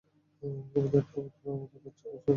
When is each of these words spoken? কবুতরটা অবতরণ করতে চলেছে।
কবুতরটা 0.73 1.17
অবতরণ 1.19 1.61
করতে 1.71 1.89
চলেছে। 1.99 2.29